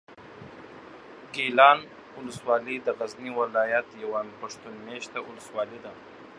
[1.33, 1.79] ګیلان
[2.17, 5.93] اولسوالي د غزني ولایت یوه پښتون مېشته اولسوالي ده.